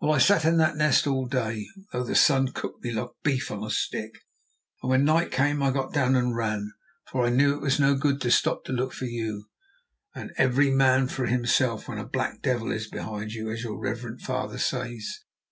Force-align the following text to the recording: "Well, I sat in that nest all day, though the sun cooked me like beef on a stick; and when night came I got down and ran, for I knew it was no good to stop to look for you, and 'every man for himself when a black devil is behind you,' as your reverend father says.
"Well, 0.00 0.10
I 0.12 0.18
sat 0.18 0.44
in 0.44 0.56
that 0.56 0.76
nest 0.76 1.06
all 1.06 1.26
day, 1.28 1.68
though 1.92 2.02
the 2.02 2.16
sun 2.16 2.48
cooked 2.48 2.82
me 2.82 2.90
like 2.90 3.10
beef 3.22 3.52
on 3.52 3.62
a 3.62 3.70
stick; 3.70 4.16
and 4.82 4.90
when 4.90 5.04
night 5.04 5.30
came 5.30 5.62
I 5.62 5.70
got 5.70 5.92
down 5.92 6.16
and 6.16 6.34
ran, 6.34 6.72
for 7.06 7.24
I 7.24 7.28
knew 7.28 7.54
it 7.54 7.62
was 7.62 7.78
no 7.78 7.94
good 7.94 8.20
to 8.22 8.32
stop 8.32 8.64
to 8.64 8.72
look 8.72 8.92
for 8.92 9.04
you, 9.04 9.44
and 10.12 10.32
'every 10.36 10.72
man 10.72 11.06
for 11.06 11.26
himself 11.26 11.86
when 11.86 11.98
a 11.98 12.04
black 12.04 12.42
devil 12.42 12.72
is 12.72 12.88
behind 12.88 13.32
you,' 13.32 13.48
as 13.48 13.62
your 13.62 13.78
reverend 13.78 14.22
father 14.22 14.58
says. 14.58 15.20